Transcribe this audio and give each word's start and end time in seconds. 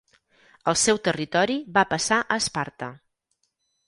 El 0.71 0.77
seu 0.83 0.99
territori 1.07 1.57
va 1.75 1.83
passar 1.91 2.17
a 2.21 2.39
Esparta. 2.45 2.89